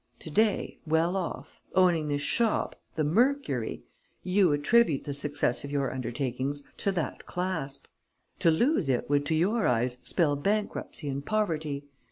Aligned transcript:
To 0.21 0.31
day, 0.31 0.79
well 0.87 1.15
off, 1.15 1.61
owning 1.75 2.07
this 2.07 2.23
shop, 2.23 2.75
"The 2.95 3.03
Mercury," 3.03 3.83
you 4.23 4.51
attribute 4.51 5.03
the 5.03 5.13
success 5.13 5.63
of 5.63 5.69
your 5.69 5.93
undertakings 5.93 6.63
to 6.77 6.91
that 6.93 7.27
clasp. 7.27 7.85
To 8.39 8.49
lose 8.49 8.89
it 8.89 9.11
would 9.11 9.27
to 9.27 9.35
your 9.35 9.67
eyes 9.67 9.97
spell 10.01 10.35
bankruptcy 10.35 11.07
and 11.07 11.23
poverty. 11.23 11.85